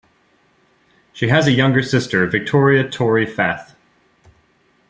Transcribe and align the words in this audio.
She 1.13 1.27
has 1.27 1.45
a 1.45 1.51
younger 1.51 1.83
sister, 1.83 2.25
Victoria 2.25 2.89
"Tori" 2.89 3.27
Fath. 3.27 3.75